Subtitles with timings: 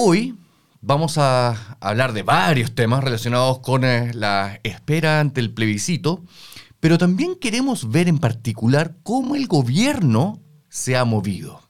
[0.00, 0.36] Hoy
[0.80, 6.22] vamos a hablar de varios temas relacionados con eh, la espera ante el plebiscito,
[6.78, 11.68] pero también queremos ver en particular cómo el gobierno se ha movido.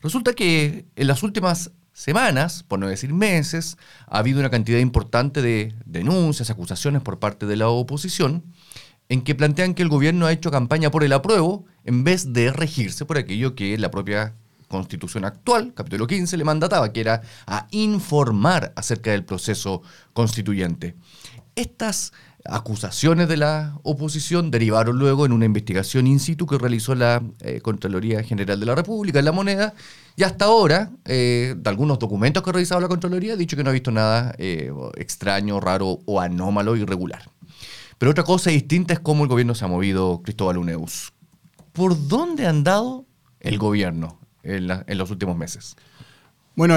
[0.00, 3.76] Resulta que en las últimas semanas, por no decir meses,
[4.08, 8.42] ha habido una cantidad importante de denuncias, acusaciones por parte de la oposición,
[9.08, 12.52] en que plantean que el gobierno ha hecho campaña por el apruebo en vez de
[12.52, 14.34] regirse por aquello que la propia
[14.68, 19.82] constitución actual, capítulo 15, le mandataba, que era a informar acerca del proceso
[20.12, 20.94] constituyente.
[21.56, 22.12] Estas
[22.44, 27.60] acusaciones de la oposición derivaron luego en una investigación in situ que realizó la eh,
[27.60, 29.74] Contraloría General de la República en la moneda
[30.16, 33.64] y hasta ahora, eh, de algunos documentos que ha revisado la Contraloría, ha dicho que
[33.64, 37.30] no ha visto nada eh, extraño, raro o anómalo, irregular.
[37.98, 41.12] Pero otra cosa distinta es cómo el gobierno se ha movido, Cristóbal Uneus.
[41.72, 43.04] ¿Por dónde ha andado
[43.40, 44.17] el gobierno
[44.48, 45.76] en, los últimos meses?
[46.56, 46.76] Bueno,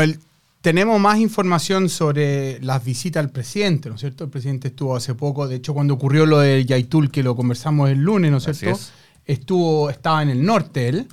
[0.62, 4.26] tenemos más información sobre las visitas al presidente, ¿no es cierto?
[4.26, 7.90] El presidente estuvo hace poco, de hecho cuando ocurrió lo del Yaitul, que lo conversamos
[7.90, 8.80] el lunes, ¿no es cierto?
[9.26, 11.08] Estuvo, estaba en el norte él.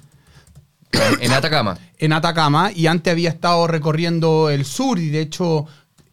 [1.21, 1.79] En Atacama.
[1.99, 5.67] en Atacama, y antes había estado recorriendo el sur, y de hecho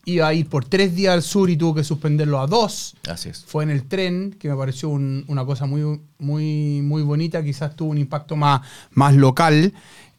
[0.05, 2.95] iba a ir por tres días al sur y tuvo que suspenderlo a dos.
[3.09, 3.43] Así es.
[3.45, 7.89] Fue en el tren, que me pareció una cosa muy, muy, muy bonita, quizás tuvo
[7.89, 8.61] un impacto más,
[8.91, 9.73] más local.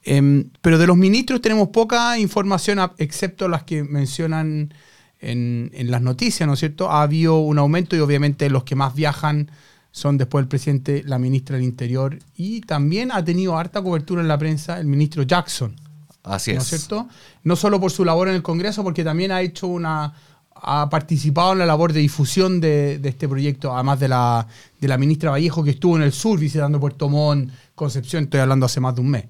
[0.08, 4.72] Em, pero de los ministros tenemos poca información, excepto las que mencionan
[5.20, 6.88] en, las noticias, ¿no es cierto?
[6.88, 9.50] Ha habido un aumento y obviamente los que más viajan
[9.90, 14.28] son después el presidente, la ministra del Interior y también ha tenido harta cobertura en
[14.28, 15.74] la prensa el ministro Jackson.
[16.22, 16.56] Así es.
[16.56, 17.08] ¿No es cierto?
[17.42, 20.12] No solo por su labor en el Congreso, porque también ha hecho una,
[20.54, 24.46] ha participado en la labor de difusión de, este proyecto, además de la,
[24.80, 28.66] de la ministra Vallejo, que estuvo en el sur visitando Puerto Montt, Concepción, estoy hablando
[28.66, 29.24] hace más de un mes.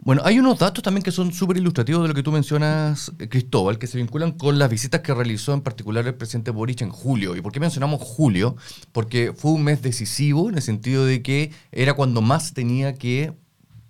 [0.00, 3.28] Bueno, hay unos datos también que son súper ilustrativos de lo que tú mencionas, eh,
[3.28, 6.90] Cristóbal, que se vinculan con las visitas que realizó en particular el presidente Boric en
[6.90, 7.36] julio.
[7.36, 8.56] ¿Y por qué mencionamos julio?
[8.92, 13.32] Porque fue un mes decisivo en el sentido de que era cuando más tenía que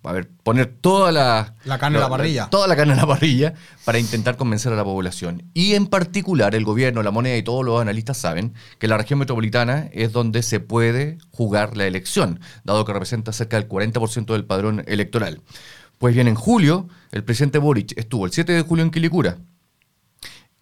[0.07, 2.49] a ver, poner toda la, la carne en la parrilla.
[2.49, 3.53] Toda la carne en la parrilla
[3.83, 5.43] para intentar convencer a la población.
[5.53, 9.19] Y en particular, el gobierno, la moneda y todos los analistas saben que la región
[9.19, 14.45] metropolitana es donde se puede jugar la elección, dado que representa cerca del 40% del
[14.45, 15.41] padrón electoral.
[15.97, 19.39] Pues bien, en julio, el presidente Boric estuvo el 7 de julio en Quilicura,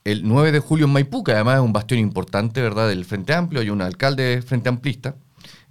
[0.05, 3.33] el 9 de julio en Maipú, que además es un bastión importante, ¿verdad?, del Frente
[3.33, 5.15] Amplio, hay un alcalde Frente Amplista,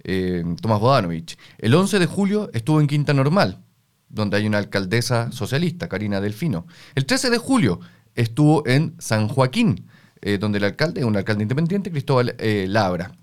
[0.03, 1.37] eh, Tomás Bodanovich.
[1.57, 3.63] El 11 de julio estuvo en Quinta Normal,
[4.09, 6.67] donde hay una alcaldesa socialista, Karina Delfino.
[6.93, 7.79] El 13 de julio
[8.13, 9.87] estuvo en San Joaquín,
[10.21, 13.13] eh, donde el alcalde es un alcalde independiente, Cristóbal eh, Labra.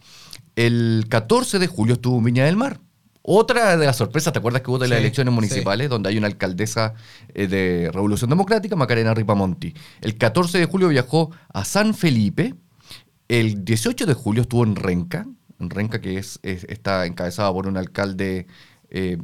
[0.56, 2.80] El 14 de julio estuvo en Viña del Mar,
[3.22, 6.27] otra de las sorpresas, ¿te acuerdas que hubo de las elecciones municipales donde hay una
[6.27, 6.94] alcaldesa
[7.34, 9.75] eh, de Revolución Democrática, Macarena Ripamonti?
[10.00, 12.55] El 14 de julio viajó a San Felipe.
[13.28, 15.27] El 18 de julio estuvo en Renca,
[15.60, 18.49] en Renca que es, está encabezada por un alcalde
[18.91, 19.19] eh,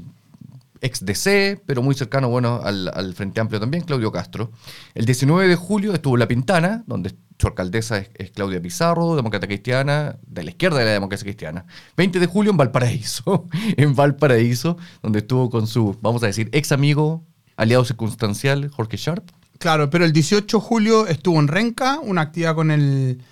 [0.81, 4.51] ex DC, pero muy cercano bueno, al, Frente Amplio también, Claudio Castro.
[4.95, 10.19] El 19 de julio estuvo La Pintana, donde su alcaldesa es, Claudia Pizarro, demócrata cristiana,
[10.27, 11.67] de la izquierda de la democracia cristiana.
[11.97, 13.47] 20 de julio en Valparaíso,
[13.77, 17.25] en Valparaíso, donde estuvo con su, vamos a decir, ex amigo,
[17.57, 19.31] aliado circunstancial, Jorge Sharp.
[19.59, 23.23] Claro, pero el 18 de julio estuvo en Renca, una actividad con el...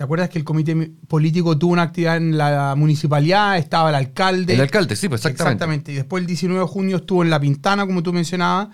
[0.00, 3.58] ¿Te acuerdas que el comité político tuvo una actividad en la municipalidad?
[3.58, 4.54] Estaba el alcalde.
[4.54, 5.52] El alcalde, sí, pues exactamente.
[5.52, 5.92] Exactamente.
[5.92, 8.68] Y después el 19 de junio estuvo en La Pintana, como tú mencionabas.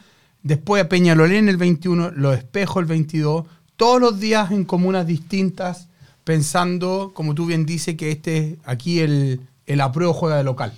[0.45, 3.45] Después a Peñalolén el 21, Los Espejos el 22,
[3.75, 5.89] todos los días en comunas distintas,
[6.23, 10.75] pensando, como tú bien dices, que este aquí el, el apruebo juega de local.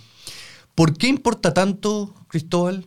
[0.75, 2.87] ¿Por qué importa tanto, Cristóbal,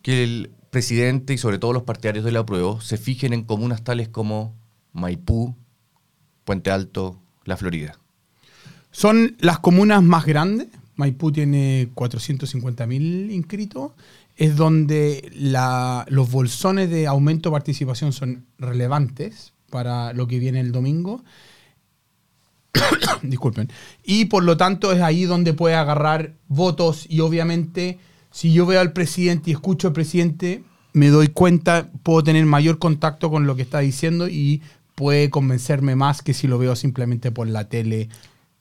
[0.00, 4.08] que el presidente y sobre todo los partidarios del apruebo se fijen en comunas tales
[4.08, 4.54] como
[4.94, 5.54] Maipú,
[6.44, 7.98] Puente Alto, La Florida?
[8.90, 10.68] Son las comunas más grandes.
[10.96, 13.92] Maipú tiene 450.000 inscritos
[14.36, 15.30] es donde
[16.08, 21.22] los bolsones de aumento de participación son relevantes para lo que viene el domingo.
[23.22, 23.70] Disculpen.
[24.02, 27.98] Y por lo tanto es ahí donde puede agarrar votos y obviamente
[28.30, 30.64] si yo veo al presidente y escucho al presidente,
[30.94, 34.62] me doy cuenta, puedo tener mayor contacto con lo que está diciendo y
[34.94, 38.08] puede convencerme más que si lo veo simplemente por la tele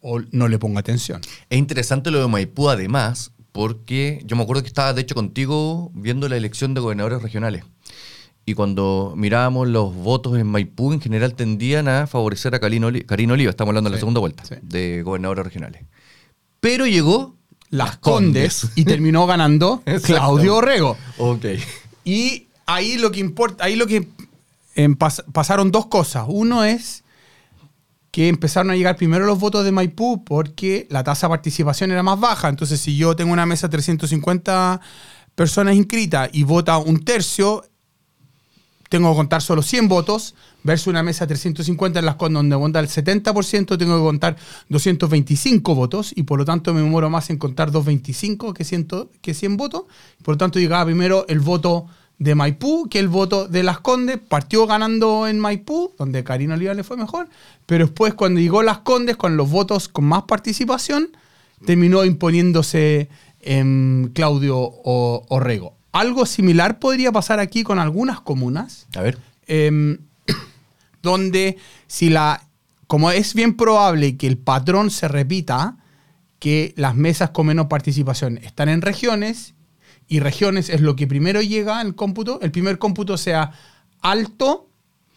[0.01, 1.21] o no le pongo atención.
[1.49, 5.91] Es interesante lo de Maipú además, porque yo me acuerdo que estaba de hecho contigo
[5.93, 7.63] viendo la elección de gobernadores regionales.
[8.43, 13.51] Y cuando mirábamos los votos en Maipú, en general tendían a favorecer a Karina Oliva,
[13.51, 15.83] estamos hablando de la segunda vuelta, de gobernadores regionales.
[16.59, 17.37] Pero llegó
[17.69, 20.97] Las, Condes, y terminó ganando Claudio Orrego.
[21.19, 21.45] Ok.
[22.03, 24.07] Y ahí lo que importa, ahí lo que
[24.75, 26.25] pas- pasaron dos cosas.
[26.27, 27.03] Uno es
[28.11, 32.03] que empezaron a llegar primero los votos de Maipú porque la tasa de participación era
[32.03, 32.49] más baja.
[32.49, 34.81] Entonces, si yo tengo una mesa de 350
[35.35, 37.63] personas inscritas y vota un tercio,
[38.89, 42.57] tengo que contar solo 100 votos, versus una mesa de 350 en las con- donde
[42.57, 44.35] vota el 70%, tengo que contar
[44.67, 48.87] 225 votos y por lo tanto me demoro más en contar 225 que 100,
[49.21, 49.83] que 100 votos.
[50.21, 51.85] Por lo tanto, llegaba primero el voto
[52.21, 54.19] de Maipú que el voto de Las Condes.
[54.19, 57.27] Partió ganando en Maipú, donde Karina Oliva le fue mejor,
[57.65, 61.09] pero después cuando llegó Las Condes con los votos con más participación,
[61.65, 63.09] terminó imponiéndose
[63.41, 65.73] em, Claudio O- Orrego.
[65.93, 69.17] Algo similar podría pasar aquí con algunas comunas, A ver.
[69.47, 69.97] em,
[71.01, 71.57] donde
[71.87, 72.43] si la,
[72.85, 75.77] como es bien probable que el patrón se repita,
[76.37, 79.53] que las mesas con menos participación están en regiones
[80.11, 83.53] y regiones es lo que primero llega al cómputo, el primer cómputo sea
[84.01, 84.67] alto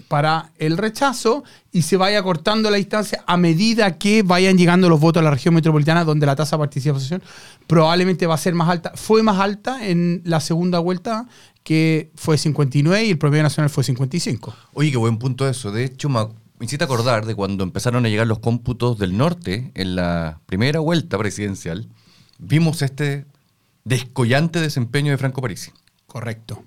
[0.06, 1.42] para el rechazo
[1.72, 5.32] y se vaya cortando la distancia a medida que vayan llegando los votos a la
[5.32, 7.22] región metropolitana donde la tasa de participación
[7.66, 8.92] probablemente va a ser más alta.
[8.94, 11.26] Fue más alta en la segunda vuelta
[11.64, 14.54] que fue 59 y el promedio nacional fue 55.
[14.74, 15.72] Oye, qué buen punto eso.
[15.72, 16.20] De hecho, me,
[16.60, 20.78] me hiciste acordar de cuando empezaron a llegar los cómputos del norte en la primera
[20.78, 21.88] vuelta presidencial.
[22.38, 23.26] Vimos este
[23.84, 25.70] descollante desempeño de Franco Parisi.
[26.06, 26.62] Correcto.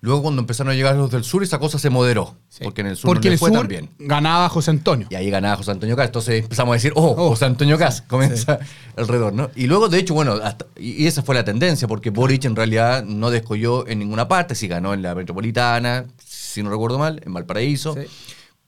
[0.00, 2.36] Luego, cuando empezaron a llegar los del sur, esa cosa se moderó.
[2.48, 2.60] Sí.
[2.64, 3.88] Porque en el sur Porque no le el fue sur tan bien.
[4.00, 5.06] ganaba José Antonio.
[5.10, 6.06] Y ahí ganaba José Antonio Caz.
[6.06, 8.02] Entonces empezamos a decir, oh, Oh, José Antonio Caz.
[8.02, 8.58] Comienza
[8.96, 9.50] el retorno.
[9.54, 12.56] Y luego, de hecho, bueno, hasta- y y esa fue la tendencia, porque Boric en
[12.56, 14.54] realidad no descolló en ninguna parte.
[14.56, 17.96] Sí ganó en la metropolitana, si no recuerdo mal, en Valparaíso.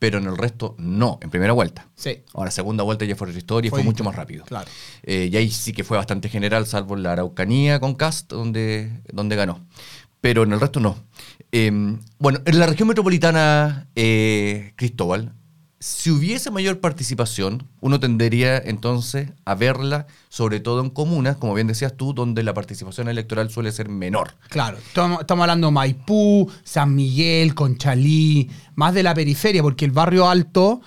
[0.04, 1.88] Pero en el resto, no, en primera vuelta.
[1.94, 2.22] Sí.
[2.34, 4.44] Ahora, segunda vuelta ya fue otra historia y Fue fue, mucho más rápido.
[4.44, 4.68] claro.
[5.02, 9.00] Eh, y ahí sí que fue bastante general, salvo en la Araucanía con Cast, donde,
[9.10, 9.64] donde ganó.
[10.20, 10.98] Pero en el resto no.
[11.52, 11.70] Eh,
[12.18, 15.32] bueno, en la región metropolitana, eh, Cristóbal,
[15.84, 21.66] si hubiese mayor participación, uno tendería entonces a verla, sobre todo en comunas, como bien
[21.66, 24.32] decías tú, donde la participación electoral suele ser menor.
[24.48, 30.80] Claro, estamos, hablando Maipú, San Miguel, Conchalí, más de la periferia, porque el barrio alto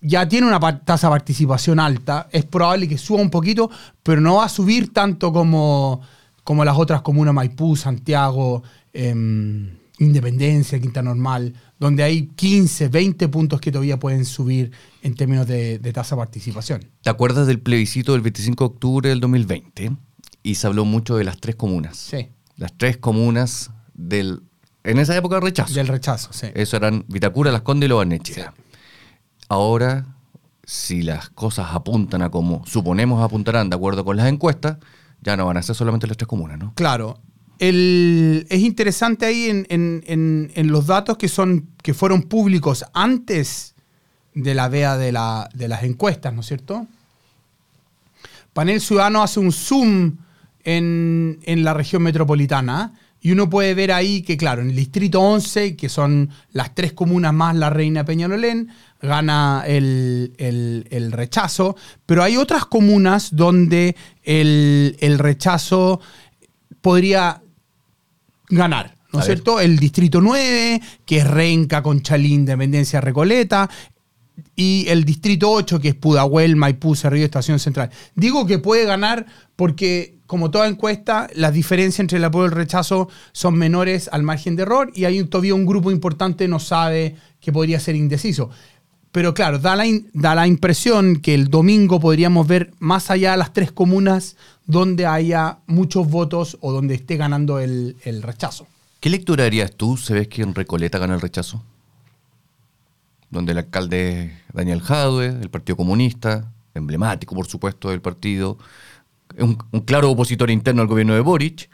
[0.00, 2.30] ya tiene una tasa de participación alta.
[2.32, 3.70] Es probable que suba un poquito,
[4.02, 6.00] pero no va a subir tanto como,
[6.44, 8.62] como las otras comunas, Maipú, Santiago,
[8.94, 11.52] em, Independencia, Quinta Normal,
[11.84, 14.72] donde hay 15, 20 puntos que todavía pueden subir
[15.02, 16.82] en términos de, de tasa de participación.
[17.02, 19.92] ¿Te acuerdas del plebiscito del 25 de octubre del 2020?
[20.42, 21.96] Y se habló mucho de las tres comunas.
[21.98, 24.42] Sí, Las tres comunas del...
[24.82, 25.74] En esa época rechazo.
[25.74, 26.46] del rechazo, sí.
[26.54, 28.54] Eso eran Vitacura, Las Condes y Lo Barnechea.
[29.48, 30.06] Ahora,
[30.64, 34.78] si las cosas apuntan a como suponemos apuntarán de acuerdo con las encuestas,
[35.20, 36.72] ya no van a ser solamente las tres comunas, ¿no?
[36.74, 37.18] Claro.
[37.58, 43.74] Es interesante ahí en, los datos que, son, que fueron públicos antes
[44.34, 46.86] de la vea de, la- de las encuestas, ¿no es cierto?
[48.52, 50.16] Panel Ciudadano hace un zoom
[50.64, 55.76] en, la región metropolitana y uno puede ver ahí que, claro, en el distrito 11,
[55.76, 58.68] que son las tres comunas más la Reina Peñalolén,
[59.00, 66.00] gana el, rechazo, pero hay otras comunas donde el rechazo
[66.80, 67.43] podría
[68.48, 69.60] ganar, ¿no es cierto?
[69.60, 73.68] El distrito 9, que es Renca, Conchalí, Independencia, Recoleta,
[74.56, 77.90] y el distrito 8, que es Pudahuel, Maipú, Cerrillo, Estación Central.
[78.14, 82.52] Digo que puede ganar porque, como toda encuesta, las diferencias entre el apoyo y el
[82.52, 86.58] rechazo son menores al margen de error y hay un- todavía un grupo importante no
[86.58, 88.50] sabe que podría ser indeciso.
[89.14, 93.36] Pero claro, da la, da la impresión que el domingo podríamos ver más allá de
[93.36, 98.66] las tres comunas donde haya muchos votos o donde esté ganando el, el rechazo.
[98.98, 101.62] ¿Qué lectura harías tú si ves que en Recoleta gana el rechazo?
[103.30, 108.58] Donde el alcalde Daniel Jadwe, del Partido Comunista, emblemático, por supuesto, del partido,
[109.38, 111.70] un, un claro opositor interno al gobierno de Boric.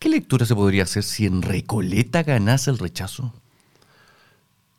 [0.00, 3.32] ¿Qué lectura se podría hacer si en Recoleta ganase el rechazo?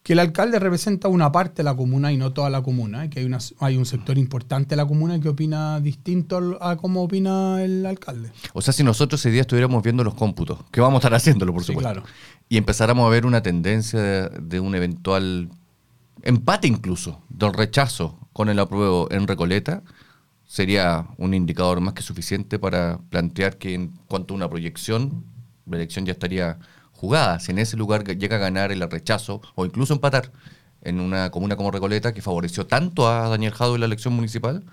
[0.03, 3.09] Que el alcalde representa una parte de la comuna y no toda la comuna, y
[3.09, 7.03] que hay, una, hay un sector importante de la comuna que opina distinto a cómo
[7.03, 8.31] opina el alcalde.
[8.53, 11.53] O sea, si nosotros ese día estuviéramos viendo los cómputos, que vamos a estar haciéndolo,
[11.53, 12.03] por Sí, supuesto, claro.
[12.49, 15.49] y empezáramos a ver una tendencia de, de un eventual
[16.21, 19.83] empate incluso del rechazo con el apruebo en Recoleta,
[20.45, 25.23] sería un indicador más que suficiente para plantear que en cuanto a una proyección,
[25.65, 26.59] la elección ya estaría
[27.03, 27.39] jugada.
[27.41, 30.31] Si en ese lugar llega a ganar el rechazo o incluso empatar
[30.81, 34.63] en una comuna como Recoleta, que favoreció tanto a Daniel Jado en la elección municipal,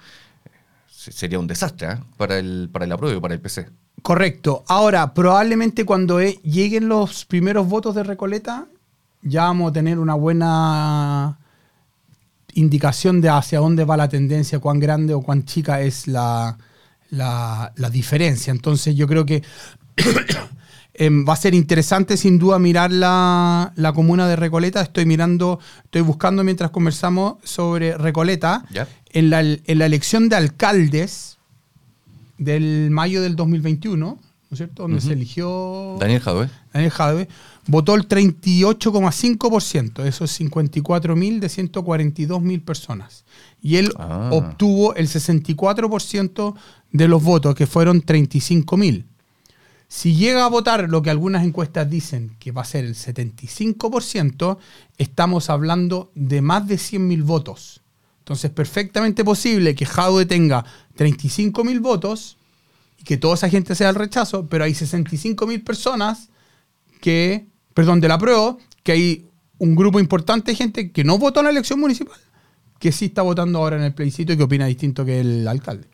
[0.88, 2.04] se- sería un desastre ¿ah?
[2.16, 3.68] para, el, para el apruebo y para el PC.
[4.02, 4.62] Correcto.
[4.68, 8.66] Ahora, probablemente cuando eh, lleguen los primeros votos de Recoleta,
[9.22, 11.36] ya vamos a tener una buena
[12.54, 16.56] indicación de hacia dónde va la tendencia, cuán grande o cuán chica es la,
[17.10, 18.50] la diferencia.
[18.52, 19.42] Entonces yo creo que
[21.00, 24.82] em, va a ser interesante sin duda mirar la, la, comuna de Recoleta.
[24.82, 28.64] Estoy mirando, estoy buscando mientras conversamos sobre Recoleta.
[28.70, 28.86] ¿Ya?
[29.12, 31.38] En, la, en la elección de alcaldes
[32.38, 34.18] del mayo del 2021, ¿no
[34.50, 34.82] es cierto?
[34.82, 36.48] Donde se eligió Daniel Jadwe.
[36.72, 37.28] Daniel Jadwe,
[37.66, 43.24] votó el 38,5%, esos 54.000 de 142.000 personas.
[43.62, 44.30] Y él Ah.
[44.32, 46.54] obtuvo el 64%
[46.92, 49.04] de los votos, que fueron 35.000.
[49.92, 54.58] Si llega a votar lo que algunas encuestas dicen que va a ser el 75%,
[54.98, 57.82] estamos hablando de más de 100.000 votos.
[58.20, 60.64] Entonces, perfectamente posible que Jadwe tenga
[60.96, 62.36] 35.000 votos
[62.98, 66.28] y que toda esa gente sea el rechazo, pero hay 65.000 personas
[67.00, 69.26] que, perdón, de la prueba, que hay
[69.58, 72.20] un grupo importante de gente que no votó en la elección municipal,
[72.78, 75.88] que sí está votando ahora en el plebiscito y que opina distinto que el alcalde.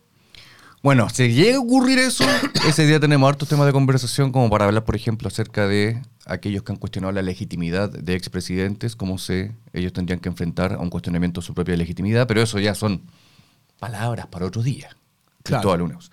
[0.82, 2.24] Bueno, si llega a ocurrir eso,
[2.68, 6.62] ese día tenemos hartos temas de conversación como para hablar, por ejemplo, acerca de aquellos
[6.62, 10.90] que han cuestionado la legitimidad de expresidentes, cómo se, ellos tendrían que enfrentar a un
[10.90, 13.02] cuestionamiento de su propia legitimidad, pero eso ya son
[13.78, 14.88] palabras para otro día.
[15.42, 15.62] Claro.
[15.62, 16.10] Cristóbal Uneos.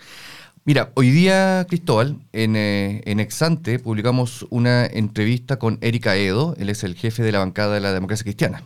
[0.66, 6.70] Mira, hoy día, Cristóbal, en, eh, en Exante publicamos una entrevista con Erika Edo, él
[6.70, 8.64] es el jefe de la bancada de la democracia cristiana.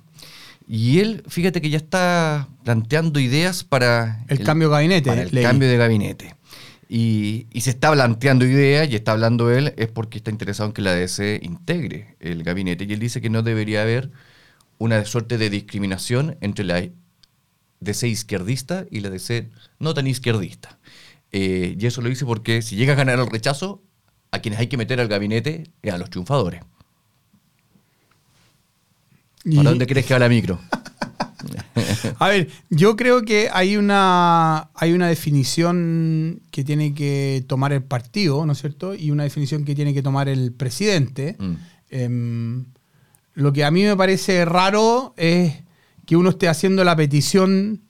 [0.68, 5.30] Y él, fíjate que ya está planteando ideas para El cambio de gabinete, para el
[5.32, 5.44] leí.
[5.44, 6.36] cambio de gabinete.
[6.90, 10.74] Y, y se está planteando ideas y está hablando él es porque está interesado en
[10.74, 12.86] que la DC integre el gabinete.
[12.86, 14.12] Y él dice que no debería haber
[14.78, 16.84] una suerte de discriminación entre la
[17.80, 20.78] DC izquierdista y la DC no tan izquierdista.
[21.32, 23.82] Eh, y eso lo dice porque si llega a ganar el rechazo,
[24.32, 26.62] a quienes hay que meter al gabinete es a los triunfadores.
[29.56, 30.60] ¿Para dónde crees que va la micro?
[32.20, 37.84] A ver, yo creo que hay una, hay una definición que tiene que tomar el
[37.84, 38.96] partido, ¿no es cierto?
[38.96, 41.36] Y una definición que tiene que tomar el presidente.
[41.38, 41.54] Mm.
[41.90, 42.66] Em,
[43.36, 45.54] lo que a mí me parece raro es
[46.06, 47.82] que uno esté haciendo la petición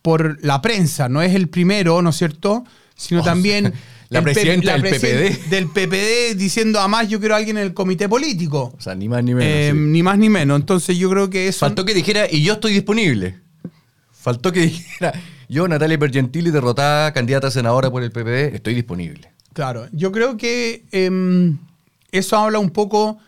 [0.00, 2.64] por la prensa, no es el primero, ¿no es cierto?
[2.94, 3.74] Sino también
[4.14, 5.48] la el presidenta del PPD.
[5.50, 8.72] del PPD diciendo, además yo quiero a alguien en el comité político.
[8.76, 9.76] O sea, ni más ni menos.
[9.76, 9.78] Sí.
[9.78, 10.58] Ni más ni menos.
[10.60, 11.60] Entonces yo creo que eso...
[11.60, 13.40] Faltó que dijera, y yo estoy disponible.
[14.12, 15.12] Faltó que dijera,
[15.48, 19.32] yo, Natalia Pergentili, derrotada, candidata a senadora por el PPD, estoy disponible.
[19.52, 21.58] Claro, yo creo que em,
[22.10, 23.18] eso habla un poco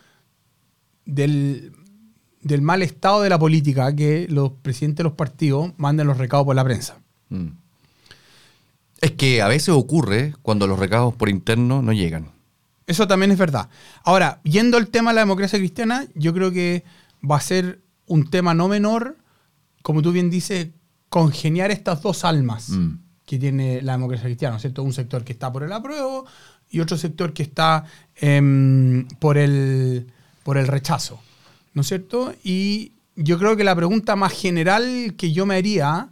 [1.05, 1.73] del,
[2.41, 6.45] del mal estado de la política, que los presidentes de los partidos manden los recados
[6.45, 6.99] por la prensa.
[7.29, 7.47] Mm.
[9.01, 12.31] Es que a veces ocurre cuando los recados por interno no llegan.
[12.87, 13.69] Eso también es verdad.
[14.03, 16.83] Ahora, yendo al tema de la democracia cristiana, yo creo que
[17.29, 19.17] va a ser un tema no menor,
[19.81, 20.69] como tú bien dices,
[21.09, 22.95] congeniar estas dos almas Mm.
[23.25, 24.83] que tiene la democracia cristiana, ¿no es cierto?
[24.83, 26.25] Un sector que está por el apruebo
[26.69, 27.85] y otro sector que está
[28.15, 30.07] em, por, el,
[30.43, 31.19] por el rechazo,
[31.73, 32.33] ¿no es cierto?
[32.43, 36.09] Y yo creo que la pregunta más general que yo me haría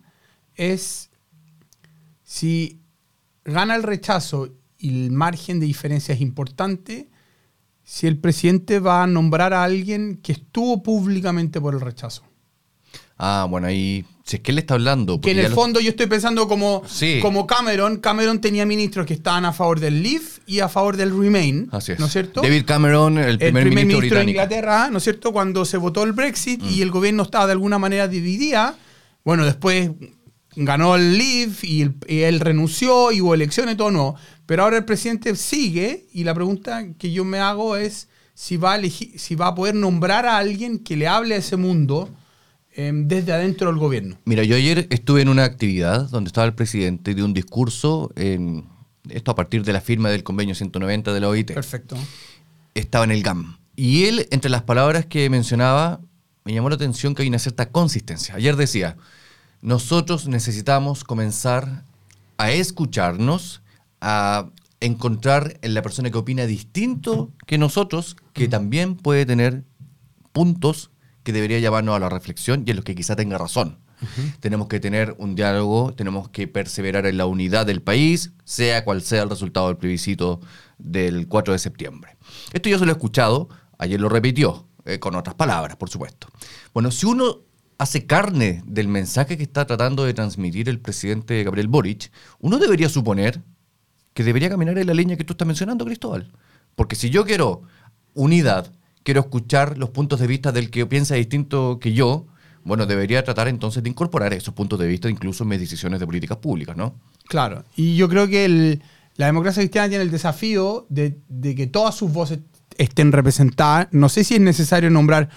[0.56, 1.10] es
[2.26, 2.82] si
[3.46, 7.08] gana el rechazo y el margen de diferencia es importante,
[7.84, 12.24] si el presidente va a nombrar a alguien que estuvo públicamente por el rechazo.
[13.18, 15.22] Ah, bueno, ahí, si es que él está hablando.
[15.22, 17.20] Que en el lo- fondo yo estoy pensando como, Sí.
[17.22, 17.98] como Cameron.
[17.98, 21.70] Cameron tenía ministros que estaban a favor del Leave y a favor del Remain.
[21.72, 22.00] Así es.
[22.00, 22.42] ¿No es cierto?
[22.42, 24.26] David Cameron, el el primer, primer, ministro, ministro, de.
[24.32, 25.32] Inglaterra, ¿no es cierto?
[25.32, 26.70] Cuando se votó el Brexit Mm.
[26.70, 28.76] y el gobierno estaba de alguna manera dividida.
[29.24, 29.92] Bueno, después
[30.56, 34.16] ganó el Leave y, el- y él renunció y hubo elecciones todo nuevo.
[34.46, 38.74] Pero ahora el presidente sigue y la pregunta que yo me hago es si va
[38.74, 42.10] a, elegir- si va a poder nombrar a alguien que le hable a ese mundo
[42.74, 44.18] em, desde adentro del gobierno.
[44.26, 48.66] Mira, yo ayer estuve en una actividad donde estaba el presidente dio un discurso, en,
[49.10, 51.54] esto a partir de la firma del convenio 190 de la OIT.
[51.54, 51.96] Perfecto.
[52.74, 53.58] estaba en el GAM.
[53.78, 56.02] Y él, entre las palabras que mencionaba,
[56.44, 58.36] me llamó la atención que hay una cierta consistencia.
[58.36, 58.98] Ayer decía,
[59.66, 61.84] nosotros necesitamos comenzar
[62.38, 63.64] a escucharnos,
[64.00, 69.64] a encontrar en la persona que opina distinto que nosotros, que también puede tener
[70.32, 70.92] puntos
[71.24, 73.80] que debería llamarnos a la reflexión y en los que quizá tenga razón.
[74.40, 79.02] Tenemos que tener un diálogo, tenemos que perseverar en la unidad del país, sea cual
[79.02, 80.42] sea el resultado del plebiscito
[80.78, 82.18] del 4 de septiembre.
[82.54, 86.28] Esto yo se lo he escuchado, ayer lo repitió, eh, con otras palabras, por supuesto.
[86.72, 87.40] Bueno, si uno
[87.78, 92.90] hace carne del mensaje que está tratando de transmitir el presidente Gabriel Boric, uno debería
[92.90, 93.42] suponer
[94.14, 96.32] que debería caminar en la línea que tú estás mencionando, Cristóbal.
[96.76, 97.64] Porque si yo quiero
[98.14, 98.72] unidad,
[99.04, 102.28] quiero escuchar los puntos de vista del que piensa distinto que yo,
[102.64, 106.06] bueno, debería tratar entonces de incorporar esos puntos de vista incluso en mis decisiones de
[106.06, 106.96] políticas públicas, ¿no?
[107.28, 108.80] Claro, y yo creo que
[109.16, 111.18] la democracia cristiana tiene el desafío de,
[111.56, 112.40] que todas sus voces
[112.78, 113.88] estén representadas.
[113.92, 115.30] No sé si es necesario nombrar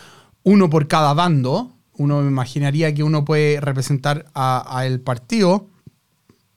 [0.42, 1.77] uno por cada bando.
[1.98, 5.68] Uno me imaginaría que uno puede representar a, el partido,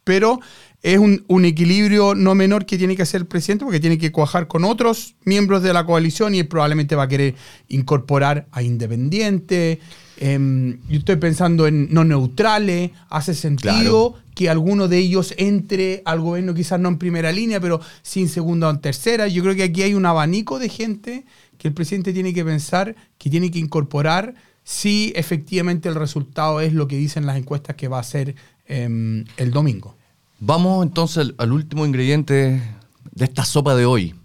[0.03, 0.39] pero
[0.81, 4.12] es un, un, equilibrio no menor que tiene que hacer el presidente porque tiene que
[4.12, 7.36] cuajar con otros miembros de la coalición y probablemente va a querer
[7.67, 9.79] incorporar a independientes,
[10.24, 16.19] Em, yo estoy pensando en no neutrales, hace sentido que alguno de ellos entre al
[16.19, 19.27] gobierno, quizás no en primera línea, pero sin segunda o en tercera.
[19.27, 21.25] Yo creo que aquí hay un abanico de gente
[21.57, 26.73] que el presidente tiene que pensar, que tiene que incorporar si efectivamente el resultado es
[26.73, 29.97] lo que dicen las encuestas que va a ser em, el domingo.
[30.39, 32.61] Vamos entonces al último ingrediente
[33.11, 34.15] de esta sopa de hoy.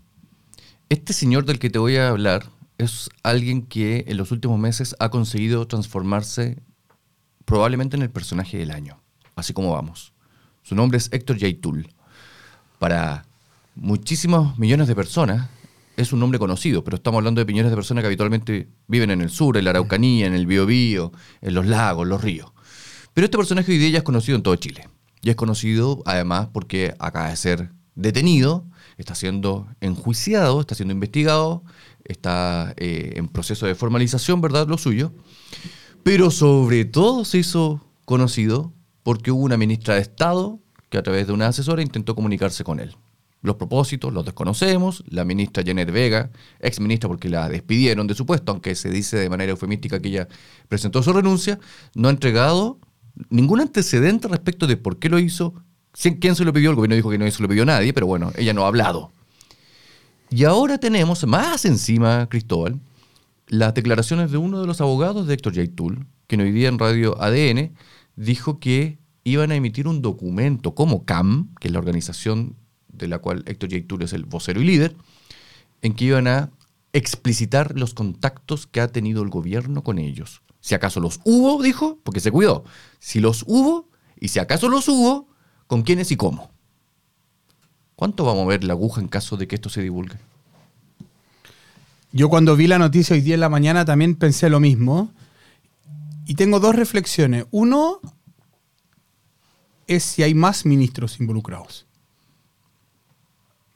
[0.88, 2.46] Este señor del que te voy a hablar
[2.78, 6.58] es alguien que en los últimos meses ha conseguido transformarse
[7.44, 9.00] probablemente en el personaje del año,
[9.34, 10.12] así como vamos.
[10.62, 11.88] Su nombre es Héctor Yaitul.
[12.78, 13.24] Para
[13.74, 15.48] muchísimos millones de personas
[15.96, 19.20] es un nombre conocido, pero estamos hablando de millones de personas que habitualmente viven en
[19.20, 22.52] el sur, en la Araucanía, en el Biobío, en los lagos, los ríos.
[23.14, 24.88] Pero este personaje hoy día ya es conocido en todo Chile.
[25.22, 28.64] Y es conocido además porque acaba de ser detenido,
[28.98, 31.64] está siendo enjuiciado, está siendo investigado
[32.08, 34.68] está eh, en proceso de formalización, ¿verdad?
[34.68, 35.12] Lo suyo.
[36.02, 38.72] Pero sobre todo se hizo conocido
[39.02, 42.80] porque hubo una ministra de Estado que a través de una asesora intentó comunicarse con
[42.80, 42.96] él.
[43.46, 45.04] Los propósitos los desconocemos.
[45.06, 49.16] La ministra Janet Vega, ex ministra porque la despidieron de su puesto, aunque se dice
[49.18, 50.28] de manera eufemística que ella
[50.68, 51.60] presentó su renuncia,
[51.94, 52.80] no ha entregado
[53.30, 55.54] ningún antecedente respecto de por qué lo hizo,
[56.20, 56.70] quién se lo pidió.
[56.70, 59.12] El gobierno dijo que no se lo pidió nadie, pero bueno, ella no ha hablado.
[60.28, 62.80] Y ahora tenemos más encima, Cristóbal,
[63.46, 67.16] las declaraciones de uno de los abogados de Héctor Yaitul, que hoy día en Radio
[67.22, 67.76] ADN
[68.16, 72.56] dijo que iban a emitir un documento como CAM, que es la organización
[72.96, 74.96] de la cual Héctor Yaitul es el vocero y líder,
[75.82, 76.50] en que iban a
[76.92, 80.42] explicitar los contactos que ha tenido el gobierno con ellos.
[80.60, 82.64] Si acaso los hubo, dijo, porque se cuidó.
[82.98, 85.28] Si los hubo, y si acaso los hubo,
[85.66, 86.50] con quiénes y cómo.
[87.96, 90.16] ¿Cuánto va a mover la aguja en caso de que esto se divulgue?
[92.12, 95.12] Yo cuando vi la noticia hoy día en la mañana también pensé lo mismo.
[96.26, 97.46] Y tengo dos reflexiones.
[97.50, 98.00] Uno
[99.86, 101.85] es si hay más ministros involucrados.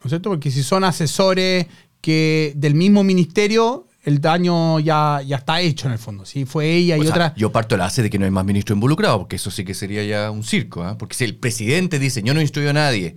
[0.01, 0.29] ¿No es cierto?
[0.29, 1.67] Porque si son asesores
[2.01, 6.25] que del mismo ministerio, el daño ya, ya está hecho en el fondo.
[6.25, 7.33] Si fue ella y otra.
[7.37, 9.73] Yo parto la base de que no hay más ministros involucrados, porque eso sí que
[9.73, 10.87] sería ya un circo.
[10.87, 10.95] ¿eh?
[10.97, 13.15] Porque si el presidente dice, yo no instruyo a nadie,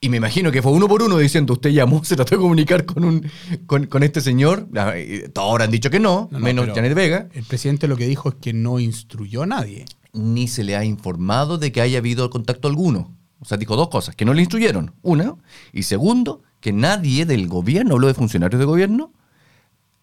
[0.00, 2.84] y me imagino que fue uno por uno diciendo, usted llamó, se trató de comunicar
[2.84, 3.30] con, un,
[3.66, 4.68] con, este señor.
[4.74, 4.94] Ah,
[5.32, 7.28] todos ahora han dicho que no, menos Janet Vega.
[7.34, 9.84] El presidente lo que dijo es que no instruyó a nadie.
[10.14, 13.16] Ni se le ha informado de que haya habido contacto alguno.
[13.42, 14.94] O sea, dijo dos cosas, que no le instruyeron.
[15.02, 15.34] Una.
[15.72, 19.12] Y segundo, que nadie del gobierno, habló de funcionarios de gobierno,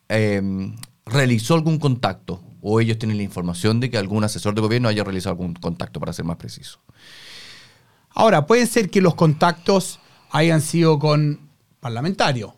[0.10, 0.76] em,
[1.06, 2.44] realizó algún contacto.
[2.62, 6.02] O ellos tienen la información de que algún asesor de gobierno haya realizado algún contacto,
[6.02, 6.82] para ser más preciso.
[8.10, 11.40] Ahora, puede ser que los contactos hayan sido con
[11.80, 12.52] parlamentarios.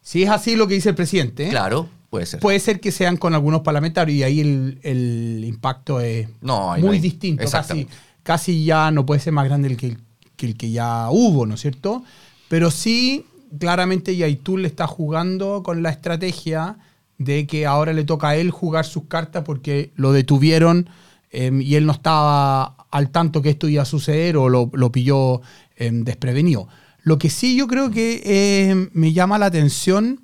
[0.00, 1.48] Si es así lo que dice el presidente.
[1.48, 2.40] Claro, puede ser.
[2.40, 7.48] Puede ser que sean con algunos parlamentarios y ahí el, impacto es muy distinto.
[7.48, 7.86] Casi,
[8.24, 9.96] casi ya no puede ser más grande el que,
[10.46, 12.04] el que ya hubo, ¿no es cierto?
[12.48, 13.26] Pero sí,
[13.58, 16.78] claramente Yaitul está jugando con la estrategia
[17.18, 20.88] de que ahora le toca a él jugar sus cartas porque lo detuvieron
[21.30, 25.42] em, y él no estaba al tanto que esto iba a suceder o lo, pilló
[25.76, 26.68] em, desprevenido.
[27.02, 30.20] Lo que sí yo creo que eh, me llama la atención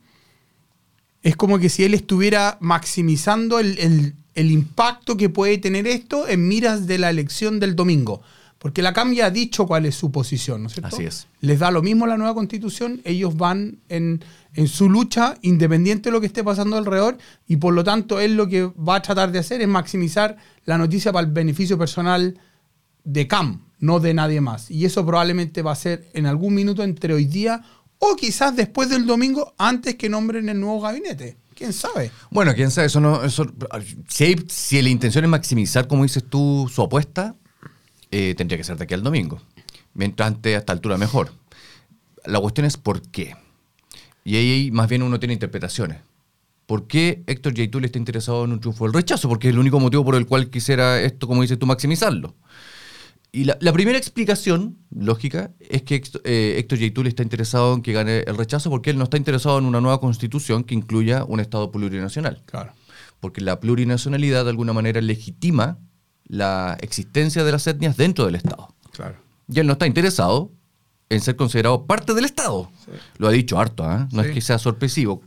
[1.22, 6.86] es como que si él estuviera maximizando el, impacto que puede tener esto en miras
[6.86, 8.20] de la elección del domingo.
[8.64, 10.96] Porque la CAM ya ha dicho cuál es su posición, ¿no es cierto?
[10.96, 11.26] Así es.
[11.42, 14.24] Les da lo mismo la nueva constitución, ellos van en,
[14.54, 18.36] en, su lucha, independiente de lo que esté pasando alrededor, y por lo tanto él
[18.36, 22.40] lo que va a tratar de hacer es maximizar la noticia para el beneficio personal
[23.04, 24.70] de CAM, no de nadie más.
[24.70, 27.60] Y eso probablemente va a ser en algún minuto entre hoy día
[27.98, 31.36] o quizás después del domingo antes que nombren el nuevo gabinete.
[31.54, 32.10] ¿Quién sabe?
[32.30, 32.86] Bueno, quién sabe.
[32.86, 33.44] Eso no, eso,
[34.08, 37.34] si, si, la intención es maximizar, como dices tú, su apuesta,
[38.16, 39.36] eh, tendría que ser de aquí al domingo.
[39.94, 41.26] Mientras antes, a esta altura, mejor.
[42.24, 43.34] La cuestión es por qué.
[44.24, 45.98] Y ahí más bien uno tiene interpretaciones.
[46.66, 49.28] ¿Por qué Héctor Yaitul está interesado en un triunfo del rechazo?
[49.28, 52.34] Porque es el único motivo por el cual quisiera esto, como dices tú, maximizarlo.
[53.32, 57.82] y la, la primera explicación lógica es que Héctor- eh, Héctor Yaitul está interesado en
[57.82, 61.24] que gane el rechazo porque él no está interesado en una nueva constitución que incluya
[61.24, 62.42] un Estado plurinacional.
[62.46, 62.72] Claro.
[63.20, 65.78] Porque la plurinacionalidad de alguna manera legitima
[66.26, 68.74] la existencia de las etnias dentro del Estado.
[68.92, 69.16] Claro.
[69.48, 70.50] Y él no está interesado
[71.10, 72.70] en ser considerado parte del Estado.
[73.18, 74.08] Lo ha dicho harto, ¿ah?
[74.12, 74.28] no Sí.
[74.28, 75.22] es que sea sorpresivo.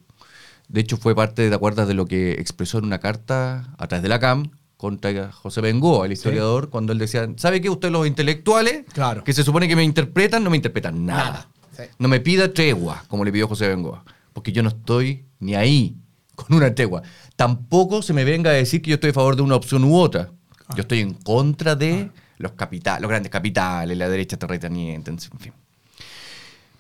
[0.68, 4.04] De hecho, fue parte, de acuerdo de lo que expresó en una carta a través
[4.04, 7.70] de la CAM contra José Bengoa, el historiador, cuando él decía, ¿sabe qué?
[7.70, 9.24] Ustedes los intelectuales, Claro.
[9.24, 11.24] que se supone que me interpretan, no me interpretan nada.
[11.24, 11.50] Nada.
[11.76, 11.84] Sí.
[12.00, 15.96] No me pida tregua, como le pidió José Bengoa, porque yo no estoy ni ahí
[16.36, 17.02] con una tregua.
[17.36, 19.96] Tampoco se me venga a decir que yo estoy a favor de una opción u
[19.96, 20.32] otra.
[20.76, 25.54] Yo estoy en contra de los, capitales, los grandes capitales, la derecha terrateniente, en fin.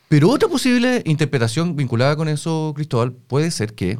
[0.09, 3.99] Pero otra posible interpretación vinculada con eso, Cristóbal, puede ser que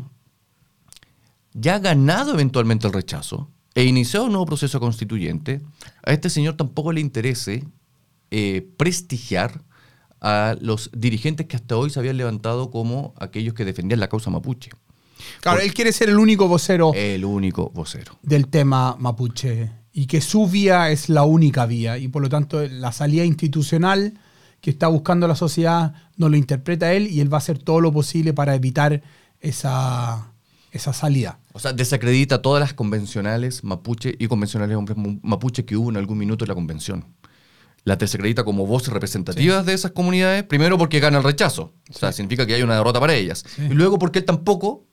[1.54, 5.62] ya ganado eventualmente el rechazo e iniciado un nuevo proceso constituyente,
[6.04, 7.64] a este señor tampoco le interese
[8.32, 9.62] eh, prestigiar
[10.22, 14.30] a los dirigentes que hasta hoy se habían levantado como aquellos que defendían la causa
[14.30, 14.72] mapuche.
[15.42, 18.18] Claro, él quiere ser el único vocero El único vocero.
[18.22, 22.66] del tema mapuche y que su vía es la única vía y por lo tanto
[22.68, 24.20] la salida institucional
[24.62, 27.82] que está buscando la sociedad no lo interpreta él y él va a hacer todo
[27.82, 29.02] lo posible para evitar
[29.40, 30.34] esa,
[30.72, 31.40] esa salida.
[31.54, 36.18] O sea, desacredita todas las convencionales mapuche y convencionales hombres mapuche que hubo en algún
[36.18, 37.06] minuto en la convención.
[37.84, 41.74] Las desacredita como voces representativas de esas comunidades, primero porque gana el rechazo.
[41.90, 43.46] O sea, significa que hay una derrota para ellas.
[43.56, 43.62] Sí.
[43.62, 44.87] Y luego porque él tampoco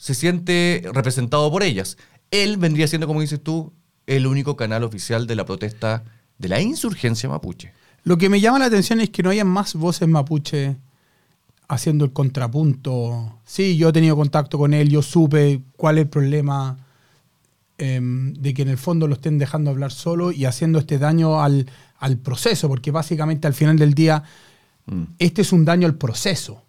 [0.00, 1.98] se siente representado por ellas.
[2.30, 3.70] Él vendría siendo, como dices tú,
[4.06, 6.04] el único canal oficial de la protesta
[6.38, 7.74] de la insurgencia mapuche.
[8.02, 10.78] Lo que me llama la atención es que no hayan más voces mapuche
[11.68, 13.40] haciendo el contrapunto.
[13.44, 16.78] Sí, yo he tenido contacto con él, yo supe cuál es el problema
[17.76, 21.42] em, de que en el fondo lo estén dejando hablar solo y haciendo este daño
[21.42, 24.24] al, al proceso, porque básicamente al final del día
[24.86, 25.02] Mm.
[25.18, 26.62] este es un daño al proceso,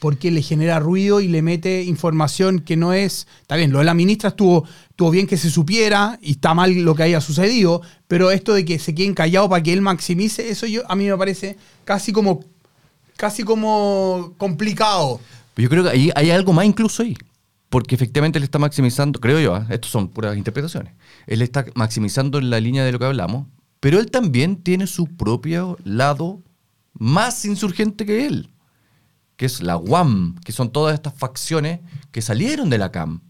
[0.00, 3.26] porque le genera ruido y le mete información que no es...
[3.40, 6.72] Está bien, lo de la ministra estuvo, estuvo bien que se supiera y está mal
[6.72, 10.48] lo que haya sucedido, pero esto de que se queden callados para que él maximice,
[10.48, 12.44] eso yo, a mí me parece casi como,
[13.16, 15.20] casi como complicado.
[15.56, 17.16] Yo creo que ahí hay algo más incluso ahí.
[17.68, 19.66] Porque efectivamente él está maximizando, creo yo, ¿ah?
[19.68, 20.94] estos son puras interpretaciones.
[21.26, 23.46] Él está maximizando la línea de lo que hablamos,
[23.80, 26.40] pero él también tiene su propio lado
[26.94, 28.48] más insurgente que él,
[29.38, 33.22] que es la UAM, que son todas estas facciones que salieron de la CAM.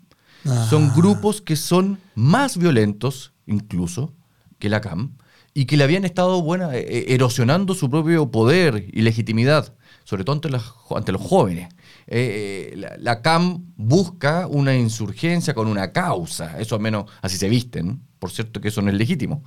[0.70, 0.92] Son Ah.
[0.96, 4.14] grupos que son más violentos, incluso,
[4.58, 5.12] que la CAM,
[5.54, 10.24] y que le habían estado buena, eh, eh, erosionando su propio poder y legitimidad, sobre
[10.24, 11.68] todo ante, jo- ante los jóvenes.
[12.06, 17.36] Eh, eh, la, la CAM busca una insurgencia con una causa, eso al menos así
[17.36, 19.44] se visten, por cierto que eso no es legítimo.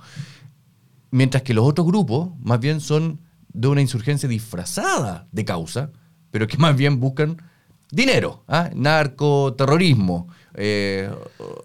[1.10, 3.20] Mientras que los otros grupos más bien son
[3.52, 5.90] de una insurgencia disfrazada de causa,
[6.32, 7.36] pero que más bien buscan
[7.92, 8.70] dinero, ¿ah?
[8.74, 11.08] narco, terrorismo, eh,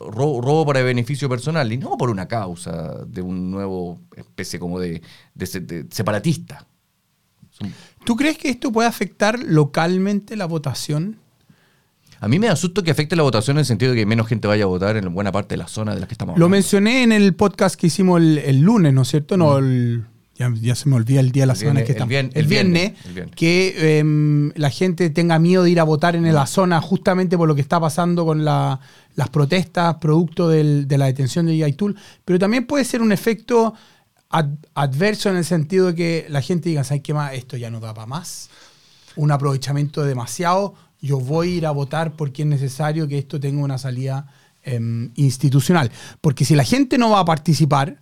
[0.01, 4.79] robo, robo para beneficio personal, y no por una causa de un nuevo especie como
[4.79, 5.01] de,
[5.33, 6.67] de se- de separatista.
[8.05, 11.17] ¿Tú crees que esto puede afectar localmente la votación?
[12.19, 14.47] A mí me asusta que afecte la votación en el sentido de que menos gente
[14.47, 16.49] vaya a votar en buena parte de la zona de las que estamos Lo hablando.
[16.57, 19.37] mencioné en el podcast que hicimos el, el lunes, ¿no es cierto?
[19.37, 20.05] No, el-
[20.37, 22.13] ya, ya se me olvida el día de la El semana viernes- que el estamos.
[22.35, 23.35] El, el viernes, viernes, el viernes.
[23.35, 27.47] que em, la gente tenga miedo de ir a votar en la zona justamente por
[27.47, 28.79] lo que está pasando con la-
[29.15, 31.95] las protestas producto del- de la detención de Yaitul.
[32.23, 33.73] Pero también puede ser un efecto
[34.29, 37.33] ad- adverso en el sentido de que la gente diga, ¿sabes qué más?
[37.33, 38.49] Esto ya no da para más.
[39.15, 40.75] Un aprovechamiento demasiado.
[41.01, 44.27] Yo voy a ir a votar porque es necesario que esto tenga una salida
[44.63, 45.91] em, institucional.
[46.21, 48.01] Porque si la gente no va a participar,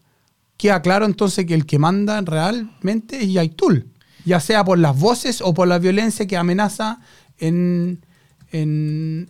[0.57, 3.87] queda claro entonces que el que manda realmente es Yaitul.
[4.25, 6.99] Ya sea por las voces o por la violencia que amenaza
[7.37, 7.99] en,
[8.51, 9.29] en,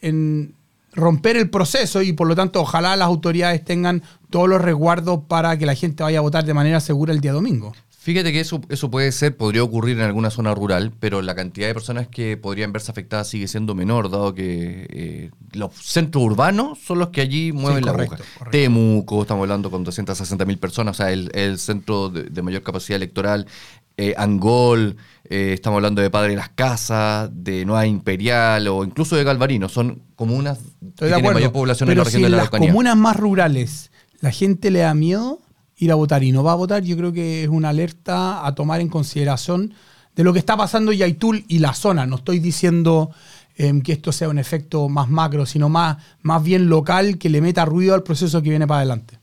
[0.00, 0.54] en
[0.96, 5.56] romper el proceso y por lo tanto ojalá las autoridades tengan todos los resguardos para
[5.58, 7.74] que la gente vaya a votar de manera segura el día domingo.
[8.06, 11.66] Fíjate que eso, eso puede ser, podría ocurrir en alguna zona rural, pero la cantidad
[11.66, 16.78] de personas que podrían verse afectadas sigue siendo menor, dado que eh, los centros urbanos
[16.78, 18.28] son los que allí mueven la correcto, aguja.
[18.38, 18.56] correcto.
[18.56, 22.62] Temuco, estamos hablando con 260 mil personas, o sea, el, el centro de, de mayor
[22.62, 23.48] capacidad electoral.
[23.96, 29.16] eh, Angol, eh, estamos hablando de Padre de las Casas, de Nueva Imperial o incluso
[29.16, 29.68] de Galvarino.
[29.68, 32.36] Son comunas que Estoy de tienen mayor población en la región si de en la
[32.36, 32.68] las Araucanía.
[32.68, 33.90] comunas más rurales
[34.20, 35.40] la gente le da miedo
[35.76, 38.54] ir a votar y no va a votar, yo creo que es una alerta a
[38.54, 39.74] tomar en consideración
[40.14, 42.06] de lo que está pasando en Yaitul y la zona.
[42.06, 43.10] No estoy diciendo
[43.56, 47.42] em, que esto sea un efecto más macro, sino más, más bien local que le
[47.42, 49.18] meta ruido al proceso que viene para adelante.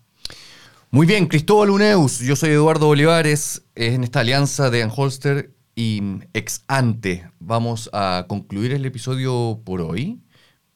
[0.91, 6.63] Muy bien, Cristóbal Uneus, yo soy Eduardo Olivares, en esta alianza de Anholster y ex
[6.67, 7.27] ante.
[7.39, 10.21] Vamos a concluir el episodio por hoy,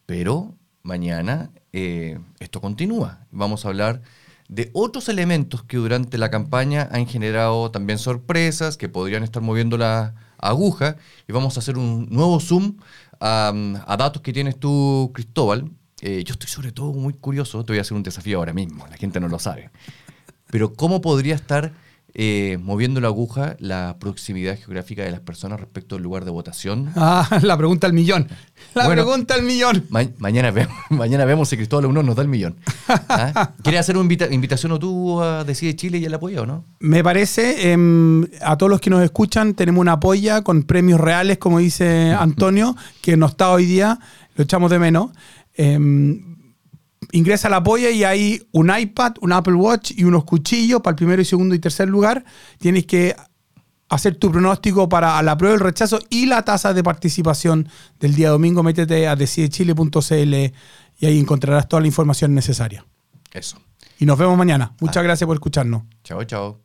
[0.08, 3.28] pero mañana eh, esto continúa.
[3.30, 4.02] Vamos a hablar
[4.48, 9.78] de otros elementos que durante la campaña han generado también sorpresas, que podrían estar moviendo
[9.78, 12.78] la aguja, y vamos a hacer un nuevo zoom
[13.20, 13.52] a,
[13.98, 15.72] datos que tienes tú, Cristóbal.
[16.02, 18.86] Eh, yo estoy sobre todo muy curioso, te voy a hacer un desafío ahora mismo,
[18.88, 19.72] la gente no lo sabe.
[20.50, 21.74] Pero ¿cómo podría estar
[22.20, 26.92] eh, moviendo la aguja la proximidad geográfica de las personas respecto al lugar de votación?
[26.96, 28.28] Ah, la pregunta al millón.
[28.74, 29.86] La Bueno, pregunta al millón.
[29.90, 32.56] Ma- mañana, vemos, mañana vemos si Cristóbal Uno nos da el millón.
[32.88, 33.52] ¿Ah?
[33.62, 36.66] ¿Quieres hacer una invita- invitación o tú a Decide Chile y el apoyo o no?
[36.80, 41.38] Me parece, em, a todos los que nos escuchan, tenemos una polla con premios reales,
[41.38, 44.00] como dice Antonio, que no está hoy día,
[44.36, 45.12] lo echamos de menos.
[45.56, 46.37] Em,
[47.12, 50.92] ingresa a la polla y hay un iPad, un Apple Watch y unos cuchillos para
[50.92, 52.24] el primero y segundo y tercer lugar.
[52.60, 53.16] Tienes que
[53.90, 58.30] hacer tu pronóstico para la prueba, el rechazo y la tasa de participación del día
[58.30, 58.64] domingo.
[58.64, 60.34] Métete a decidechile.cl
[61.00, 62.86] y ahí encontrarás toda la información necesaria.
[63.32, 63.58] Eso.
[64.00, 64.74] Y nos vemos mañana.
[64.80, 65.84] Muchas gracias por escucharnos.
[66.04, 66.60] Chao, chao.